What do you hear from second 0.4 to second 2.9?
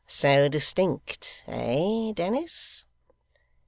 distinct, eh Dennis?